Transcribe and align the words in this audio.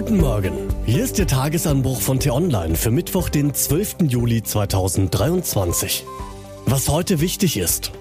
Guten 0.00 0.16
Morgen. 0.16 0.54
Hier 0.86 1.04
ist 1.04 1.18
der 1.18 1.26
Tagesanbruch 1.26 2.00
von 2.00 2.18
T-Online 2.18 2.74
für 2.74 2.90
Mittwoch, 2.90 3.28
den 3.28 3.52
12. 3.52 3.96
Juli 4.08 4.42
2023. 4.42 6.06
Was 6.64 6.88
heute 6.88 7.20
wichtig 7.20 7.58
ist. 7.58 7.92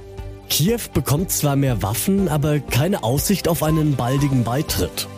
Kiew 0.49 0.79
bekommt 0.93 1.29
zwar 1.29 1.57
mehr 1.57 1.83
Waffen, 1.83 2.29
aber 2.29 2.59
keine 2.59 3.03
Aussicht 3.03 3.49
auf 3.49 3.63
einen 3.63 3.97
baldigen 3.97 4.45
Beitritt. 4.45 5.09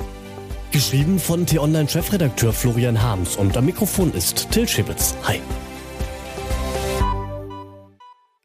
Geschrieben 0.72 1.20
von 1.20 1.46
T-Online-Chefredakteur 1.46 2.52
Florian 2.52 3.00
Harms 3.00 3.36
und 3.36 3.56
am 3.56 3.68
Mikrofon 3.68 4.12
ist 4.14 4.50
Till 4.50 4.68
Schibitz. 4.68 5.14
Hi. 5.22 5.40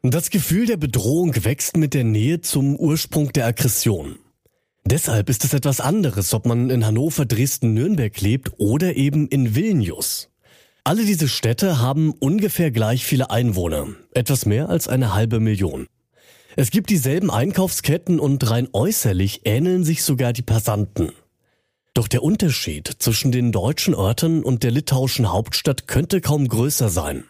Das 0.03 0.29
Gefühl 0.29 0.67
der 0.67 0.77
Bedrohung 0.77 1.33
wächst 1.43 1.75
mit 1.75 1.95
der 1.95 2.03
Nähe 2.03 2.39
zum 2.41 2.75
Ursprung 2.75 3.33
der 3.33 3.47
Aggression. 3.47 4.19
Deshalb 4.89 5.29
ist 5.29 5.43
es 5.43 5.53
etwas 5.53 5.81
anderes, 5.81 6.33
ob 6.33 6.45
man 6.45 6.69
in 6.69 6.85
Hannover, 6.85 7.25
Dresden, 7.25 7.73
Nürnberg 7.73 8.21
lebt 8.21 8.53
oder 8.57 8.95
eben 8.95 9.27
in 9.27 9.53
Vilnius. 9.53 10.29
Alle 10.85 11.03
diese 11.03 11.27
Städte 11.27 11.79
haben 11.81 12.13
ungefähr 12.13 12.71
gleich 12.71 13.03
viele 13.03 13.29
Einwohner, 13.29 13.87
etwas 14.13 14.45
mehr 14.45 14.69
als 14.69 14.87
eine 14.87 15.13
halbe 15.13 15.41
Million. 15.41 15.87
Es 16.55 16.71
gibt 16.71 16.89
dieselben 16.89 17.29
Einkaufsketten 17.29 18.17
und 18.17 18.49
rein 18.49 18.69
äußerlich 18.71 19.41
ähneln 19.43 19.83
sich 19.83 20.03
sogar 20.03 20.31
die 20.31 20.41
Passanten. 20.41 21.11
Doch 21.93 22.07
der 22.07 22.23
Unterschied 22.23 22.87
zwischen 22.99 23.33
den 23.33 23.51
deutschen 23.51 23.93
Orten 23.93 24.41
und 24.41 24.63
der 24.63 24.71
litauischen 24.71 25.33
Hauptstadt 25.33 25.89
könnte 25.89 26.21
kaum 26.21 26.47
größer 26.47 26.87
sein. 26.87 27.25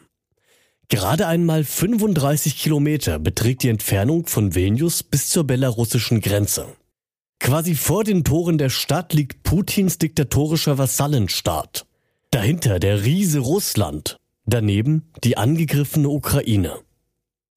Gerade 0.89 1.26
einmal 1.26 1.64
35 1.64 2.55
Kilometer 2.55 3.17
beträgt 3.17 3.64
die 3.64 3.70
Entfernung 3.70 4.28
von 4.28 4.53
Vilnius 4.53 5.02
bis 5.02 5.30
zur 5.30 5.45
belarussischen 5.45 6.22
Grenze. 6.22 6.67
Quasi 7.48 7.76
vor 7.76 8.04
den 8.04 8.26
Toren 8.26 8.58
der 8.58 8.70
Stadt 8.70 9.14
liegt 9.14 9.42
Putins 9.44 9.98
diktatorischer 9.98 10.78
Vassallenstaat. 10.78 11.86
Dahinter 12.30 12.78
der 12.78 13.06
Riese 13.06 13.39
Russland. 13.39 14.17
Daneben 14.45 15.14
die 15.23 15.38
angegriffene 15.38 16.09
Ukraine. 16.09 16.73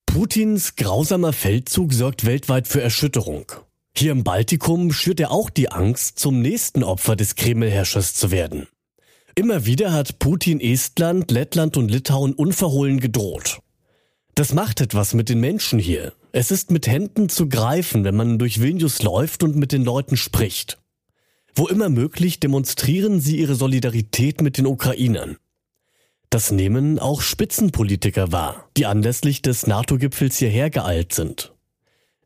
Putins 0.07 0.77
grausamer 0.77 1.33
Feldzug 1.33 1.93
sorgt 1.93 2.25
weltweit 2.25 2.69
für 2.69 2.81
Erschütterung. 2.81 3.51
Hier 3.97 4.13
im 4.13 4.23
Baltikum 4.23 4.93
schürt 4.93 5.19
er 5.19 5.33
auch 5.33 5.51
die 5.51 5.73
Angst, 5.73 6.21
zum 6.21 6.41
nächsten 6.41 6.85
Opfer 6.85 7.17
des 7.17 7.35
Kremlherrschers 7.35 8.15
zu 8.15 8.31
werden. 8.31 8.69
Immer 9.35 9.67
wieder 9.67 9.93
hat 9.93 10.21
Putin 10.21 10.61
Estland, 10.61 11.33
Lettland 11.33 11.77
und 11.77 11.91
Litauen 11.91 12.35
unverhohlen 12.35 13.01
gedroht. 13.01 13.59
Das 14.37 14.55
macht 14.55 14.81
etwas 14.83 15.15
mit 15.15 15.29
den 15.29 15.41
Menschen 15.41 15.81
hier. 15.81 16.13
Es 16.33 16.53
ist 16.53 16.71
mit 16.71 16.87
Händen 16.87 17.29
zu 17.29 17.49
greifen, 17.49 18.05
wenn 18.05 18.15
man 18.15 18.39
durch 18.39 18.61
Vilnius 18.61 19.03
läuft 19.03 19.43
und 19.43 19.57
mit 19.57 19.73
den 19.73 19.85
Leuten 19.85 20.17
spricht. 20.17 20.79
Wo 21.55 21.67
immer 21.67 21.89
möglich 21.89 22.39
demonstrieren 22.39 23.21
sie 23.21 23.39
ihre 23.39 23.57
Solidarität 23.57 24.41
mit 24.41 24.57
den 24.57 24.67
Ukrainern. 24.67 25.37
Das 26.31 26.53
nehmen 26.53 27.01
auch 27.01 27.23
Spitzenpolitiker 27.23 28.31
wahr, 28.31 28.71
die 28.77 28.87
anlässlich 28.87 29.43
des 29.43 29.67
NATO-Gipfels 29.67 30.39
hierher 30.39 30.71
geeilt 30.71 31.13
sind. 31.13 31.53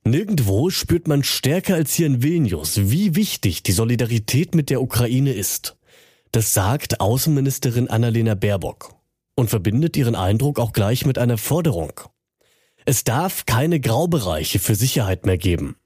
Nirgendwo 0.05 0.69
spürt 0.69 1.09
man 1.09 1.25
stärker 1.25 1.75
als 1.75 1.95
hier 1.95 2.07
in 2.07 2.23
Vilnius, 2.23 2.91
wie 2.91 3.17
wichtig 3.17 3.63
die 3.63 3.73
Solidarität 3.73 4.55
mit 4.55 4.69
der 4.69 4.83
Ukraine 4.83 5.33
ist. 5.33 5.79
Das 6.33 6.53
sagt 6.53 7.01
Außenministerin 7.01 7.89
Annalena 7.89 8.35
Baerbock 8.35 8.95
und 9.35 9.49
verbindet 9.49 9.97
ihren 9.97 10.15
Eindruck 10.15 10.61
auch 10.61 10.75
gleich 10.75 11.07
mit 11.07 11.17
einer 11.17 11.39
Forderung. 11.39 11.93
Es 12.87 13.05
darf 13.05 13.47
keine 13.47 13.81
Graubereiche 13.81 14.59
für 14.59 14.75
Sicherheit 14.75 15.25
mehr 15.25 15.39
geben. 15.39 15.77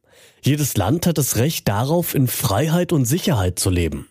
Jedes 0.42 0.76
Land 0.76 1.06
hat 1.06 1.18
das 1.18 1.36
Recht 1.36 1.68
darauf, 1.68 2.14
in 2.14 2.26
Freiheit 2.26 2.92
und 2.92 3.04
Sicherheit 3.04 3.58
zu 3.58 3.70
leben. 3.70 4.08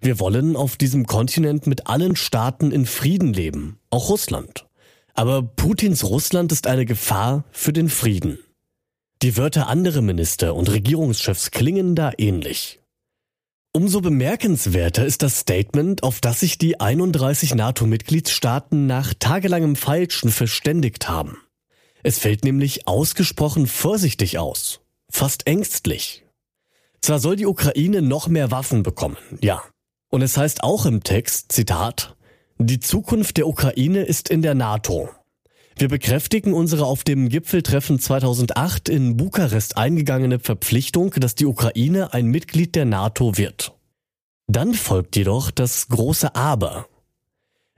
Wir 0.00 0.18
wollen 0.18 0.56
auf 0.56 0.76
diesem 0.76 1.06
Kontinent 1.06 1.66
mit 1.66 1.86
allen 1.86 2.16
Staaten 2.16 2.72
in 2.72 2.86
Frieden 2.86 3.32
leben, 3.32 3.78
auch 3.90 4.08
Russland. 4.08 4.66
Aber 5.14 5.42
Putins 5.42 6.04
Russland 6.04 6.52
ist 6.52 6.66
eine 6.66 6.86
Gefahr 6.86 7.44
für 7.52 7.72
den 7.72 7.88
Frieden. 7.88 8.38
Die 9.20 9.36
Wörter 9.36 9.68
anderer 9.68 10.02
Minister 10.02 10.54
und 10.54 10.70
Regierungschefs 10.70 11.50
klingen 11.50 11.94
da 11.94 12.12
ähnlich. 12.16 12.80
Umso 13.74 14.00
bemerkenswerter 14.00 15.06
ist 15.06 15.22
das 15.22 15.38
Statement, 15.38 16.02
auf 16.02 16.20
das 16.20 16.40
sich 16.40 16.58
die 16.58 16.80
31 16.80 17.54
NATO-Mitgliedstaaten 17.54 18.86
nach 18.86 19.14
tagelangem 19.14 19.76
Feilschen 19.76 20.30
verständigt 20.30 21.08
haben. 21.08 21.38
Es 22.02 22.18
fällt 22.18 22.44
nämlich 22.44 22.88
ausgesprochen 22.88 23.66
vorsichtig 23.66 24.38
aus, 24.38 24.80
fast 25.10 25.46
ängstlich. 25.46 26.24
Zwar 27.00 27.18
soll 27.18 27.36
die 27.36 27.46
Ukraine 27.46 28.02
noch 28.02 28.28
mehr 28.28 28.50
Waffen 28.50 28.82
bekommen, 28.82 29.16
ja. 29.40 29.62
Und 30.08 30.22
es 30.22 30.36
heißt 30.36 30.62
auch 30.62 30.84
im 30.86 31.02
Text, 31.02 31.52
Zitat, 31.52 32.16
die 32.58 32.80
Zukunft 32.80 33.36
der 33.38 33.46
Ukraine 33.46 34.02
ist 34.02 34.28
in 34.28 34.42
der 34.42 34.54
NATO. 34.54 35.08
Wir 35.76 35.88
bekräftigen 35.88 36.52
unsere 36.52 36.84
auf 36.84 37.02
dem 37.02 37.28
Gipfeltreffen 37.28 37.98
2008 37.98 38.88
in 38.88 39.16
Bukarest 39.16 39.76
eingegangene 39.76 40.38
Verpflichtung, 40.38 41.12
dass 41.16 41.34
die 41.34 41.46
Ukraine 41.46 42.12
ein 42.12 42.26
Mitglied 42.26 42.74
der 42.74 42.84
NATO 42.84 43.38
wird. 43.38 43.74
Dann 44.48 44.74
folgt 44.74 45.16
jedoch 45.16 45.50
das 45.50 45.88
große 45.88 46.34
Aber. 46.34 46.86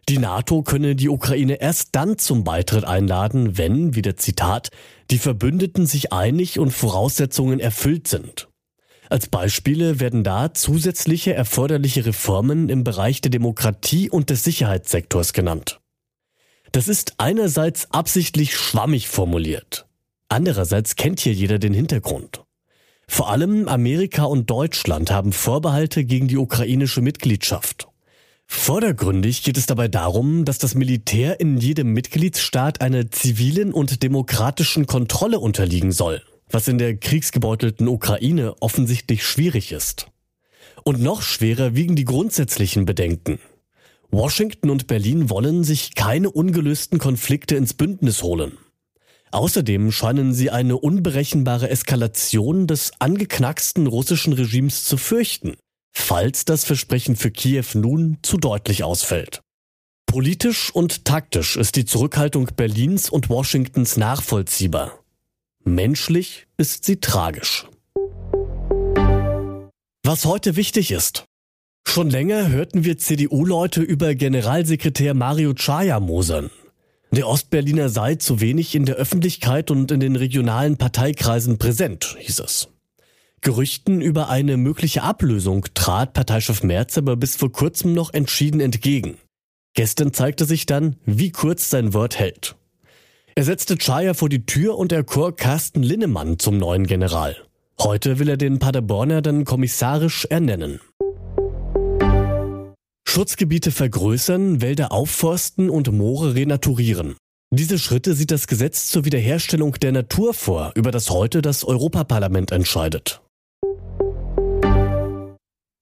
Die 0.08 0.18
NATO 0.18 0.62
könne 0.62 0.96
die 0.96 1.08
Ukraine 1.08 1.54
erst 1.54 1.90
dann 1.92 2.18
zum 2.18 2.44
Beitritt 2.44 2.84
einladen, 2.84 3.56
wenn, 3.56 3.94
wie 3.94 4.02
der 4.02 4.16
Zitat, 4.16 4.70
die 5.10 5.18
Verbündeten 5.18 5.86
sich 5.86 6.12
einig 6.12 6.58
und 6.58 6.72
Voraussetzungen 6.72 7.58
erfüllt 7.58 8.06
sind. 8.08 8.48
Als 9.08 9.28
Beispiele 9.28 10.00
werden 10.00 10.24
da 10.24 10.52
zusätzliche 10.52 11.34
erforderliche 11.34 12.04
Reformen 12.06 12.68
im 12.68 12.84
Bereich 12.84 13.20
der 13.20 13.30
Demokratie 13.30 14.10
und 14.10 14.30
des 14.30 14.44
Sicherheitssektors 14.44 15.32
genannt. 15.32 15.80
Das 16.72 16.88
ist 16.88 17.14
einerseits 17.18 17.90
absichtlich 17.92 18.56
schwammig 18.56 19.08
formuliert. 19.08 19.86
Andererseits 20.28 20.96
kennt 20.96 21.20
hier 21.20 21.32
jeder 21.32 21.58
den 21.58 21.72
Hintergrund. 21.72 22.42
Vor 23.06 23.30
allem 23.30 23.68
Amerika 23.68 24.24
und 24.24 24.50
Deutschland 24.50 25.10
haben 25.10 25.32
Vorbehalte 25.32 26.04
gegen 26.04 26.26
die 26.26 26.38
ukrainische 26.38 27.00
Mitgliedschaft. 27.00 27.83
Vordergründig 28.46 29.42
geht 29.42 29.56
es 29.56 29.66
dabei 29.66 29.88
darum, 29.88 30.44
dass 30.44 30.58
das 30.58 30.74
Militär 30.74 31.40
in 31.40 31.58
jedem 31.58 31.92
Mitgliedsstaat 31.92 32.80
einer 32.80 33.10
zivilen 33.10 33.72
und 33.72 34.02
demokratischen 34.02 34.86
Kontrolle 34.86 35.38
unterliegen 35.38 35.92
soll, 35.92 36.22
was 36.48 36.68
in 36.68 36.78
der 36.78 36.96
kriegsgebeutelten 36.96 37.88
Ukraine 37.88 38.54
offensichtlich 38.60 39.24
schwierig 39.24 39.72
ist. 39.72 40.06
Und 40.82 41.00
noch 41.00 41.22
schwerer 41.22 41.74
wiegen 41.74 41.96
die 41.96 42.04
grundsätzlichen 42.04 42.84
Bedenken. 42.84 43.38
Washington 44.10 44.70
und 44.70 44.86
Berlin 44.86 45.30
wollen 45.30 45.64
sich 45.64 45.94
keine 45.94 46.30
ungelösten 46.30 46.98
Konflikte 46.98 47.56
ins 47.56 47.74
Bündnis 47.74 48.22
holen. 48.22 48.58
Außerdem 49.30 49.90
scheinen 49.90 50.32
sie 50.32 50.50
eine 50.50 50.76
unberechenbare 50.76 51.68
Eskalation 51.68 52.66
des 52.66 52.92
angeknacksten 53.00 53.88
russischen 53.88 54.32
Regimes 54.32 54.84
zu 54.84 54.96
fürchten 54.96 55.56
falls 55.96 56.44
das 56.44 56.64
Versprechen 56.64 57.16
für 57.16 57.30
Kiew 57.30 57.64
nun 57.74 58.18
zu 58.22 58.36
deutlich 58.36 58.84
ausfällt. 58.84 59.40
Politisch 60.06 60.70
und 60.74 61.04
taktisch 61.04 61.56
ist 61.56 61.76
die 61.76 61.84
Zurückhaltung 61.84 62.50
Berlins 62.56 63.10
und 63.10 63.28
Washingtons 63.30 63.96
nachvollziehbar. 63.96 65.00
Menschlich 65.64 66.46
ist 66.56 66.84
sie 66.84 67.00
tragisch. 67.00 67.66
Was 70.04 70.24
heute 70.26 70.56
wichtig 70.56 70.90
ist. 70.92 71.24
Schon 71.86 72.10
länger 72.10 72.48
hörten 72.48 72.84
wir 72.84 72.98
CDU-Leute 72.98 73.80
über 73.82 74.14
Generalsekretär 74.14 75.14
Mario 75.14 75.54
Chaya 75.54 76.00
mosern. 76.00 76.50
Der 77.10 77.28
Ostberliner 77.28 77.88
sei 77.88 78.16
zu 78.16 78.40
wenig 78.40 78.74
in 78.74 78.84
der 78.84 78.96
Öffentlichkeit 78.96 79.70
und 79.70 79.90
in 79.90 80.00
den 80.00 80.16
regionalen 80.16 80.76
Parteikreisen 80.76 81.58
präsent, 81.58 82.16
hieß 82.18 82.40
es. 82.40 82.68
Gerüchten 83.44 84.00
über 84.00 84.30
eine 84.30 84.56
mögliche 84.56 85.02
Ablösung 85.02 85.66
trat 85.74 86.14
Parteichef 86.14 86.62
Merz 86.62 86.96
aber 86.96 87.14
bis 87.14 87.36
vor 87.36 87.52
kurzem 87.52 87.92
noch 87.92 88.14
entschieden 88.14 88.58
entgegen. 88.58 89.18
Gestern 89.74 90.14
zeigte 90.14 90.46
sich 90.46 90.64
dann, 90.64 90.96
wie 91.04 91.30
kurz 91.30 91.68
sein 91.68 91.92
Wort 91.92 92.18
hält. 92.18 92.56
Er 93.34 93.44
setzte 93.44 93.76
Chaya 93.76 94.14
vor 94.14 94.30
die 94.30 94.46
Tür 94.46 94.78
und 94.78 94.92
erkor 94.92 95.36
Carsten 95.36 95.82
Linnemann 95.82 96.38
zum 96.38 96.56
neuen 96.56 96.86
General. 96.86 97.36
Heute 97.78 98.18
will 98.18 98.30
er 98.30 98.38
den 98.38 98.60
Paderborner 98.60 99.20
dann 99.20 99.44
kommissarisch 99.44 100.24
ernennen. 100.30 100.80
Schutzgebiete 103.06 103.72
vergrößern, 103.72 104.62
Wälder 104.62 104.90
aufforsten 104.90 105.68
und 105.68 105.92
Moore 105.92 106.34
renaturieren. 106.34 107.16
Diese 107.50 107.78
Schritte 107.78 108.14
sieht 108.14 108.30
das 108.30 108.46
Gesetz 108.46 108.88
zur 108.88 109.04
Wiederherstellung 109.04 109.74
der 109.74 109.92
Natur 109.92 110.32
vor, 110.32 110.72
über 110.76 110.90
das 110.90 111.10
heute 111.10 111.42
das 111.42 111.62
Europaparlament 111.64 112.50
entscheidet. 112.50 113.20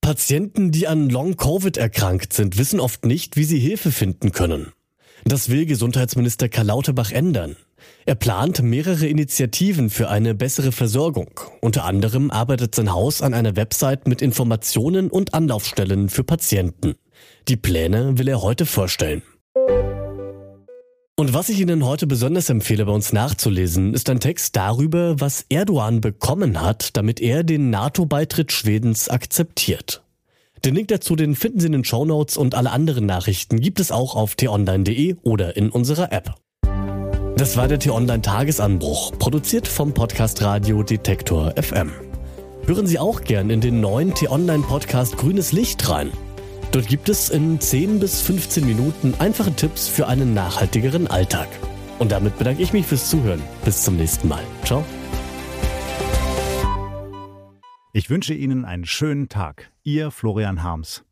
Patienten, 0.03 0.71
die 0.71 0.85
an 0.85 1.09
Long-Covid 1.09 1.77
erkrankt 1.77 2.33
sind, 2.33 2.57
wissen 2.57 2.81
oft 2.81 3.05
nicht, 3.05 3.37
wie 3.37 3.45
sie 3.45 3.57
Hilfe 3.57 3.89
finden 3.89 4.33
können. 4.33 4.73
Das 5.23 5.47
will 5.47 5.65
Gesundheitsminister 5.65 6.49
Karl 6.49 6.67
Lauterbach 6.67 7.11
ändern. 7.11 7.55
Er 8.05 8.15
plant 8.15 8.61
mehrere 8.61 9.07
Initiativen 9.07 9.89
für 9.89 10.09
eine 10.09 10.35
bessere 10.35 10.73
Versorgung. 10.73 11.39
Unter 11.61 11.85
anderem 11.85 12.31
arbeitet 12.31 12.75
sein 12.75 12.91
Haus 12.91 13.21
an 13.21 13.33
einer 13.33 13.55
Website 13.55 14.05
mit 14.05 14.21
Informationen 14.21 15.09
und 15.09 15.33
Anlaufstellen 15.33 16.09
für 16.09 16.25
Patienten. 16.25 16.95
Die 17.47 17.55
Pläne 17.55 18.17
will 18.17 18.27
er 18.27 18.41
heute 18.41 18.65
vorstellen. 18.65 19.23
Und 21.23 21.33
was 21.33 21.47
ich 21.47 21.57
Ihnen 21.61 21.85
heute 21.85 22.05
besonders 22.05 22.49
empfehle, 22.49 22.83
bei 22.83 22.91
uns 22.91 23.13
nachzulesen, 23.13 23.93
ist 23.93 24.09
ein 24.09 24.19
Text 24.19 24.57
darüber, 24.57 25.21
was 25.21 25.45
Erdogan 25.47 26.01
bekommen 26.01 26.59
hat, 26.59 26.97
damit 26.97 27.21
er 27.21 27.45
den 27.45 27.69
NATO-Beitritt 27.69 28.51
Schwedens 28.51 29.07
akzeptiert. 29.07 30.03
Den 30.65 30.75
Link 30.75 30.89
dazu, 30.89 31.15
den 31.15 31.35
finden 31.35 31.61
Sie 31.61 31.67
in 31.67 31.71
den 31.71 31.85
Show 31.85 32.03
Notes 32.03 32.35
und 32.35 32.55
alle 32.55 32.71
anderen 32.71 33.05
Nachrichten 33.05 33.61
gibt 33.61 33.79
es 33.79 33.89
auch 33.89 34.17
auf 34.17 34.35
t-online.de 34.35 35.15
oder 35.23 35.55
in 35.55 35.69
unserer 35.69 36.11
App. 36.11 36.35
Das 37.37 37.55
war 37.55 37.69
der 37.69 37.79
T-Online 37.79 38.21
Tagesanbruch, 38.21 39.17
produziert 39.17 39.69
vom 39.69 39.93
Podcast 39.93 40.41
Radio 40.41 40.83
Detektor 40.83 41.53
FM. 41.55 41.93
Hören 42.65 42.85
Sie 42.85 42.99
auch 42.99 43.21
gern 43.21 43.49
in 43.49 43.61
den 43.61 43.79
neuen 43.79 44.13
T-Online 44.13 44.63
Podcast 44.63 45.15
Grünes 45.15 45.53
Licht 45.53 45.87
rein. 45.87 46.11
Dort 46.73 46.87
gibt 46.87 47.07
es 47.07 47.29
in 47.29 47.59
10 47.59 47.99
bis 47.99 48.21
15 48.21 48.65
Minuten 48.65 49.13
einfache 49.19 49.53
Tipps 49.53 49.87
für 49.87 50.07
einen 50.07 50.33
nachhaltigeren 50.33 51.05
Alltag. 51.05 51.47
Und 51.99 52.11
damit 52.11 52.39
bedanke 52.39 52.63
ich 52.63 52.73
mich 52.73 52.87
fürs 52.87 53.11
Zuhören. 53.11 53.43
Bis 53.63 53.83
zum 53.83 53.95
nächsten 53.95 54.27
Mal. 54.27 54.43
Ciao. 54.65 54.83
Ich 57.91 58.09
wünsche 58.09 58.33
Ihnen 58.33 58.65
einen 58.65 58.85
schönen 58.85 59.29
Tag. 59.29 59.71
Ihr 59.83 60.09
Florian 60.09 60.63
Harms. 60.63 61.03